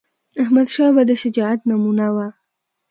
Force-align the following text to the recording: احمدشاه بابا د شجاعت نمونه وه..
احمدشاه 0.41 0.91
بابا 0.95 1.03
د 1.09 1.11
شجاعت 1.21 1.59
نمونه 1.69 2.07
وه.. 2.15 2.27